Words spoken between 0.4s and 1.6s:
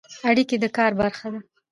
د کار برخه ده